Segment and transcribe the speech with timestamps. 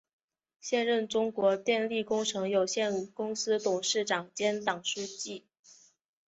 [0.59, 5.45] 现任中国电力工程有限公司董事长兼党书记。